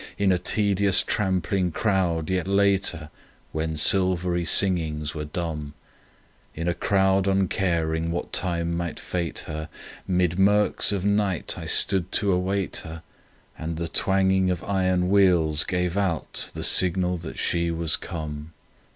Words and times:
—In 0.25 0.31
a 0.31 0.39
tedious 0.39 1.03
trampling 1.03 1.71
crowd 1.71 2.31
yet 2.31 2.47
later, 2.47 3.11
When 3.51 3.75
silvery 3.75 4.45
singings 4.45 5.13
were 5.13 5.25
dumb; 5.25 5.75
In 6.55 6.67
a 6.67 6.73
crowd 6.73 7.27
uncaring 7.27 8.09
what 8.09 8.33
time 8.33 8.75
might 8.75 8.99
fate 8.99 9.43
her, 9.45 9.69
Mid 10.07 10.37
murks 10.39 10.91
of 10.91 11.05
night 11.05 11.55
I 11.55 11.67
stood 11.67 12.11
to 12.13 12.33
await 12.33 12.77
her, 12.77 13.03
And 13.59 13.77
the 13.77 13.87
twanging 13.87 14.49
of 14.49 14.63
iron 14.63 15.07
wheels 15.09 15.63
gave 15.63 15.95
out 15.95 16.49
the 16.55 16.63
signal 16.63 17.17
that 17.17 17.37
she 17.37 17.69
was 17.69 17.95
come. 17.95 18.53